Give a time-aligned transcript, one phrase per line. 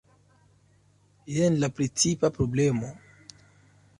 [1.35, 2.93] Jen la precipa problemo.